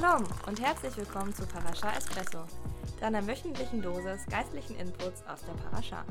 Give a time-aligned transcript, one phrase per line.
[0.00, 2.38] Shalom und herzlich willkommen zu Parasha Espresso,
[3.00, 6.04] deiner wöchentlichen Dosis geistlichen Inputs aus der Parasha.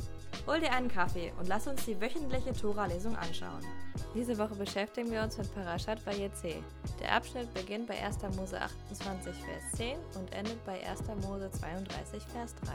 [0.45, 3.65] Hol dir einen Kaffee und lass uns die wöchentliche Tora-Lesung anschauen.
[4.13, 6.61] Diese Woche beschäftigen wir uns mit Parashat Vayetze.
[6.99, 8.17] Der Abschnitt beginnt bei 1.
[8.35, 11.01] Mose 28, Vers 10 und endet bei 1.
[11.25, 12.73] Mose 32, Vers 3.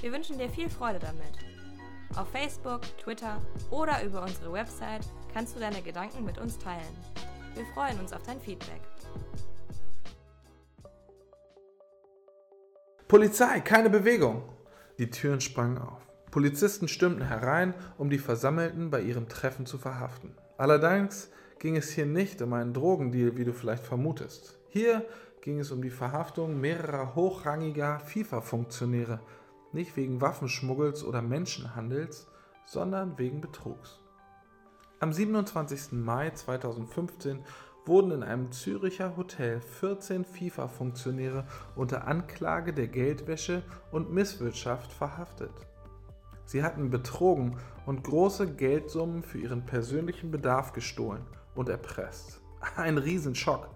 [0.00, 1.34] Wir wünschen dir viel Freude damit.
[2.16, 3.38] Auf Facebook, Twitter
[3.70, 6.96] oder über unsere Website kannst du deine Gedanken mit uns teilen.
[7.54, 8.80] Wir freuen uns auf dein Feedback.
[13.08, 14.42] Polizei, keine Bewegung!
[14.98, 16.06] Die Türen sprangen auf.
[16.30, 20.34] Polizisten stürmten herein, um die Versammelten bei ihrem Treffen zu verhaften.
[20.58, 24.58] Allerdings ging es hier nicht um einen Drogendeal, wie du vielleicht vermutest.
[24.68, 25.06] Hier
[25.40, 29.20] ging es um die Verhaftung mehrerer hochrangiger FIFA-Funktionäre,
[29.72, 32.28] nicht wegen Waffenschmuggels oder Menschenhandels,
[32.66, 34.00] sondern wegen Betrugs.
[35.00, 35.92] Am 27.
[35.92, 37.38] Mai 2015
[37.88, 41.44] wurden in einem Züricher Hotel 14 FIFA-Funktionäre
[41.74, 45.50] unter Anklage der Geldwäsche und Misswirtschaft verhaftet.
[46.44, 51.22] Sie hatten betrogen und große Geldsummen für ihren persönlichen Bedarf gestohlen
[51.54, 52.40] und erpresst.
[52.76, 53.68] Ein Riesenschock.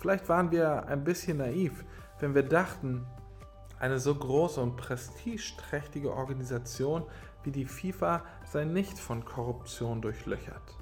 [0.00, 1.84] Vielleicht waren wir ein bisschen naiv,
[2.18, 3.06] wenn wir dachten,
[3.78, 7.04] eine so große und prestigeträchtige Organisation
[7.44, 10.79] wie die FIFA sei nicht von Korruption durchlöchert.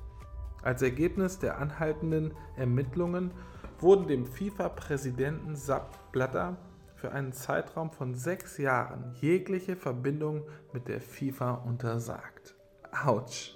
[0.62, 3.31] Als Ergebnis der anhaltenden Ermittlungen
[3.78, 6.56] wurden dem FIFA-Präsidenten Sepp Blatter
[6.97, 10.42] für einen Zeitraum von sechs Jahren jegliche Verbindung
[10.73, 12.56] mit der FIFA untersagt.
[13.05, 13.55] Autsch!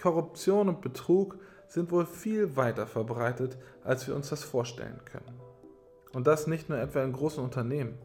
[0.00, 5.40] Korruption und Betrug sind wohl viel weiter verbreitet, als wir uns das vorstellen können.
[6.12, 7.98] Und das nicht nur etwa in großen Unternehmen.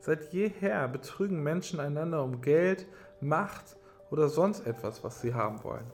[0.00, 2.86] Seit jeher betrügen Menschen einander um Geld,
[3.20, 3.76] Macht
[4.10, 5.86] oder sonst etwas, was sie haben wollen.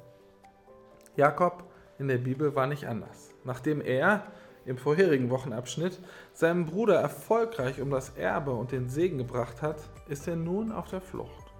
[1.18, 1.64] Jakob
[1.98, 3.34] in der Bibel war nicht anders.
[3.42, 4.22] Nachdem er
[4.64, 5.98] im vorherigen Wochenabschnitt
[6.32, 10.88] seinen Bruder erfolgreich um das Erbe und den Segen gebracht hat, ist er nun auf
[10.90, 11.52] der Flucht.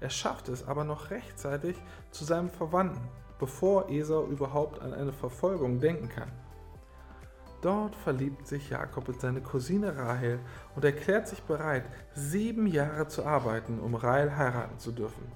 [0.00, 1.74] Er schafft es aber noch rechtzeitig
[2.10, 3.00] zu seinem Verwandten,
[3.38, 6.30] bevor Esau überhaupt an eine Verfolgung denken kann.
[7.62, 10.38] Dort verliebt sich Jakob in seine Cousine Rahel
[10.76, 15.32] und erklärt sich bereit, sieben Jahre zu arbeiten, um Rahel heiraten zu dürfen.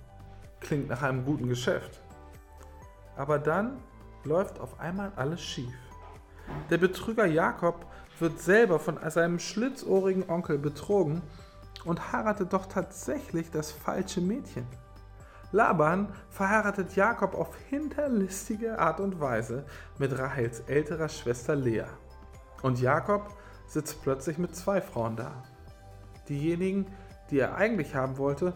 [0.60, 2.02] Klingt nach einem guten Geschäft.
[3.16, 3.78] Aber dann
[4.24, 5.74] läuft auf einmal alles schief.
[6.70, 7.86] Der Betrüger Jakob
[8.18, 11.22] wird selber von seinem schlitzohrigen Onkel betrogen
[11.84, 14.66] und heiratet doch tatsächlich das falsche Mädchen.
[15.52, 19.64] Laban verheiratet Jakob auf hinterlistige Art und Weise
[19.98, 21.84] mit Rahels älterer Schwester Lea.
[22.62, 23.30] Und Jakob
[23.66, 25.44] sitzt plötzlich mit zwei Frauen da.
[26.28, 26.86] Diejenigen,
[27.30, 28.54] die er eigentlich haben wollte,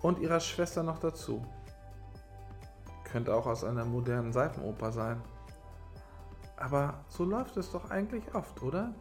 [0.00, 1.46] und ihrer Schwester noch dazu.
[3.12, 5.20] Könnte auch aus einer modernen Seifenoper sein.
[6.56, 8.94] Aber so läuft es doch eigentlich oft, oder?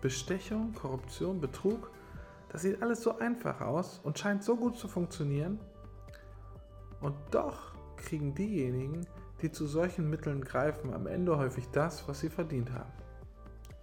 [0.00, 1.92] Bestechung, Korruption, Betrug,
[2.48, 5.60] das sieht alles so einfach aus und scheint so gut zu funktionieren.
[7.00, 9.06] Und doch kriegen diejenigen,
[9.40, 12.92] die zu solchen Mitteln greifen, am Ende häufig das, was sie verdient haben.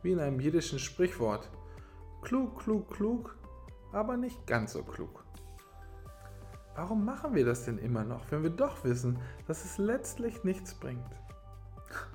[0.03, 1.49] Wie in einem jiddischen Sprichwort.
[2.21, 3.37] Klug, klug, klug,
[3.93, 5.23] aber nicht ganz so klug.
[6.75, 10.73] Warum machen wir das denn immer noch, wenn wir doch wissen, dass es letztlich nichts
[10.73, 11.09] bringt?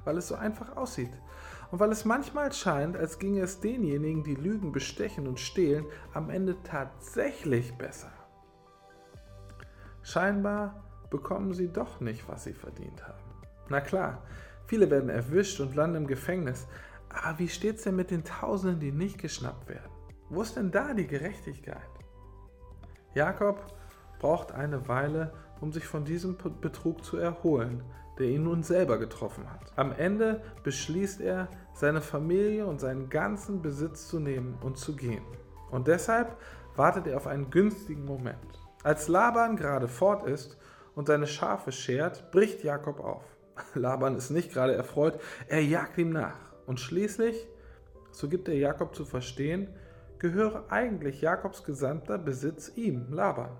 [0.04, 1.12] Weil es so einfach aussieht.
[1.70, 6.31] Und weil es manchmal scheint, als ginge es denjenigen, die lügen, bestechen und stehlen, am
[6.31, 8.12] Ende tatsächlich besser.
[10.03, 13.25] Scheinbar bekommen sie doch nicht, was sie verdient haben.
[13.69, 14.22] Na klar,
[14.66, 16.66] viele werden erwischt und landen im Gefängnis.
[17.09, 19.91] Aber wie steht es denn mit den Tausenden, die nicht geschnappt werden?
[20.28, 21.88] Wo ist denn da die Gerechtigkeit?
[23.14, 23.75] Jakob
[24.24, 27.82] braucht eine Weile, um sich von diesem Betrug zu erholen,
[28.18, 29.70] der ihn nun selber getroffen hat.
[29.76, 35.26] Am Ende beschließt er, seine Familie und seinen ganzen Besitz zu nehmen und zu gehen.
[35.70, 36.38] Und deshalb
[36.74, 38.38] wartet er auf einen günstigen Moment.
[38.82, 40.56] Als Laban gerade fort ist
[40.94, 43.25] und seine Schafe schert, bricht Jakob auf.
[43.75, 46.38] Laban ist nicht gerade erfreut, er jagt ihm nach.
[46.64, 47.46] Und schließlich,
[48.10, 49.69] so gibt er Jakob zu verstehen,
[50.19, 53.50] gehöre eigentlich Jakobs gesamter Besitz ihm, Laban.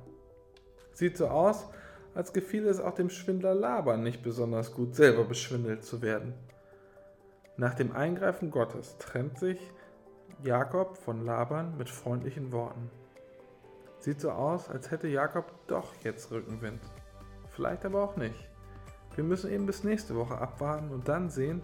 [0.95, 1.67] Sieht so aus,
[2.15, 6.33] als gefiel es auch dem Schwindler Laban nicht besonders gut, selber beschwindelt zu werden.
[7.57, 9.59] Nach dem Eingreifen Gottes trennt sich
[10.43, 12.91] Jakob von Laban mit freundlichen Worten.
[13.99, 16.81] Sieht so aus, als hätte Jakob doch jetzt Rückenwind.
[17.51, 18.49] Vielleicht aber auch nicht.
[19.15, 21.63] Wir müssen eben bis nächste Woche abwarten und dann sehen,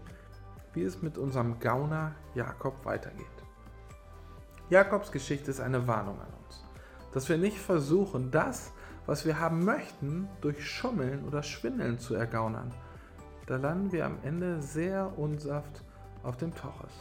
[0.73, 3.27] wie es mit unserem Gauner Jakob weitergeht.
[4.69, 6.65] Jakobs Geschichte ist eine Warnung an uns,
[7.13, 8.73] dass wir nicht versuchen, das,
[9.07, 12.73] was wir haben möchten, durch Schummeln oder Schwindeln zu ergaunern.
[13.47, 15.83] Da landen wir am Ende sehr unsaft
[16.23, 16.93] auf dem Toches.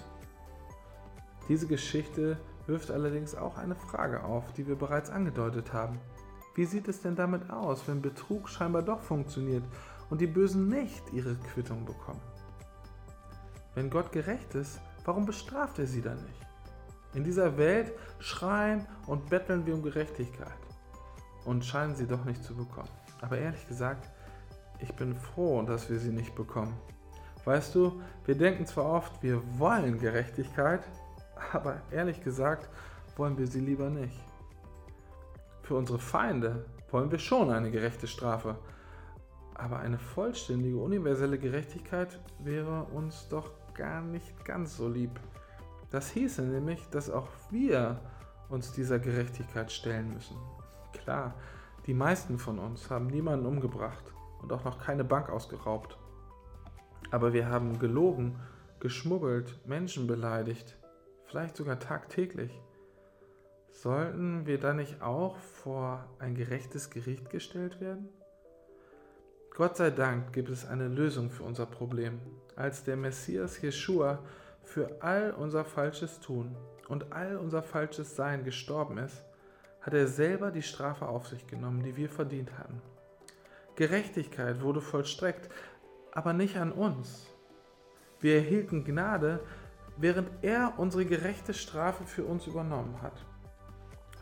[1.48, 2.38] Diese Geschichte
[2.68, 6.00] wirft allerdings auch eine Frage auf, die wir bereits angedeutet haben.
[6.56, 9.63] Wie sieht es denn damit aus, wenn Betrug scheinbar doch funktioniert
[10.10, 12.22] und die Bösen nicht ihre Quittung bekommen?
[13.75, 16.48] Wenn Gott gerecht ist, warum bestraft er sie dann nicht?
[17.13, 20.69] In dieser Welt schreien und betteln wir um Gerechtigkeit
[21.50, 22.90] und scheinen sie doch nicht zu bekommen.
[23.22, 24.07] Aber ehrlich gesagt,
[24.80, 26.78] ich bin froh, dass wir sie nicht bekommen.
[27.44, 30.88] Weißt du, wir denken zwar oft, wir wollen Gerechtigkeit,
[31.51, 32.69] aber ehrlich gesagt
[33.18, 34.19] wollen wir sie lieber nicht.
[35.63, 38.56] Für unsere Feinde wollen wir schon eine gerechte Strafe,
[39.56, 45.19] aber eine vollständige, universelle Gerechtigkeit wäre uns doch gar nicht ganz so lieb.
[45.90, 48.00] Das hieße nämlich, dass auch wir
[48.50, 50.38] uns dieser Gerechtigkeit stellen müssen.
[50.94, 51.36] Klar,
[51.86, 55.97] die meisten von uns haben niemanden umgebracht und auch noch keine Bank ausgeraubt.
[57.12, 58.39] Aber wir haben gelogen,
[58.80, 60.77] geschmuggelt, Menschen beleidigt,
[61.25, 62.51] vielleicht sogar tagtäglich.
[63.71, 68.09] Sollten wir dann nicht auch vor ein gerechtes Gericht gestellt werden?
[69.56, 72.19] Gott sei Dank gibt es eine Lösung für unser Problem.
[72.56, 74.19] Als der Messias Jeschua
[74.63, 76.56] für all unser falsches Tun
[76.88, 79.24] und all unser falsches Sein gestorben ist,
[79.89, 82.80] hat er selber die Strafe auf sich genommen, die wir verdient hatten.
[83.75, 85.50] Gerechtigkeit wurde vollstreckt,
[86.12, 87.25] aber nicht an uns.
[88.19, 89.39] Wir erhielten Gnade,
[89.97, 93.25] während er unsere gerechte Strafe für uns übernommen hat.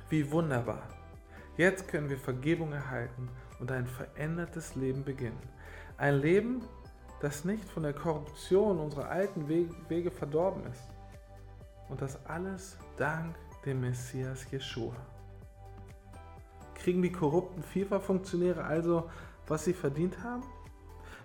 [0.10, 0.88] Wie wunderbar.
[1.58, 3.28] Jetzt können wir Vergebung erhalten
[3.60, 5.50] und ein verändertes Leben beginnen.
[5.98, 6.62] Ein Leben,
[7.19, 10.88] das nicht von der Korruption unserer alten Wege verdorben ist.
[11.90, 13.36] Und das alles dank
[13.66, 14.96] dem Messias Jeschua.
[16.88, 19.10] Kriegen die korrupten FIFA-Funktionäre also,
[19.45, 20.42] was sie verdient haben?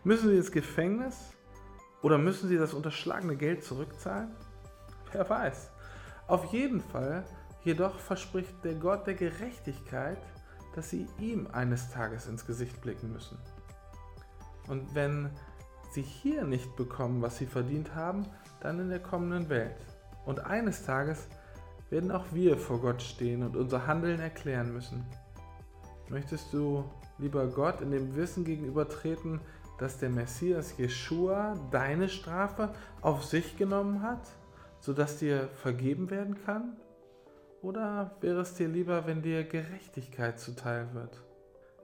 [0.03, 1.35] Müssen sie ins Gefängnis?
[2.03, 4.35] Oder müssen sie das unterschlagene Geld zurückzahlen?
[5.13, 5.71] Wer weiß.
[6.27, 7.25] Auf jeden Fall
[7.63, 10.19] jedoch verspricht der Gott der Gerechtigkeit,
[10.75, 13.39] dass sie ihm eines Tages ins Gesicht blicken müssen.
[14.67, 15.31] Und wenn
[15.93, 18.27] sie hier nicht bekommen, was sie verdient haben,
[18.59, 19.77] dann in der kommenden Welt.
[20.27, 21.29] Und eines Tages
[21.89, 25.07] werden auch wir vor Gott stehen und unser Handeln erklären müssen.
[26.09, 26.85] Möchtest du,
[27.19, 29.41] lieber Gott, in dem Wissen gegenübertreten,
[29.79, 34.29] dass der Messias Jeshua deine Strafe auf sich genommen hat,
[34.81, 36.77] sodass dir vergeben werden kann?
[37.63, 41.23] Oder wäre es dir lieber, wenn dir Gerechtigkeit zuteil wird?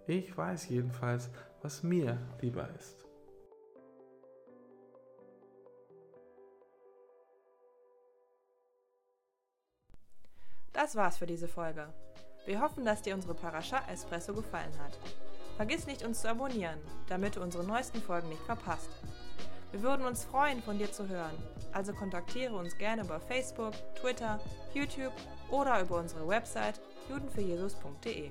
[0.06, 1.31] Ich weiß jedenfalls,
[1.62, 3.06] was mir lieber ist.
[10.73, 11.93] Das war's für diese Folge.
[12.48, 14.98] Wir hoffen, dass dir unsere Parascha Espresso gefallen hat.
[15.58, 18.88] Vergiss nicht, uns zu abonnieren, damit du unsere neuesten Folgen nicht verpasst.
[19.70, 21.36] Wir würden uns freuen, von dir zu hören,
[21.72, 24.40] also kontaktiere uns gerne über Facebook, Twitter,
[24.72, 25.12] YouTube
[25.50, 26.80] oder über unsere Website
[27.10, 28.30] judenfürjesus.de.